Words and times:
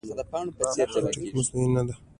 خټکی 0.93 1.29
مصنوعي 1.37 1.67
نه 1.75 1.81
ده. 1.87 1.93